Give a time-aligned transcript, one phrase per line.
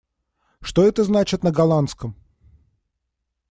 [0.61, 2.15] Что это значит на голландском?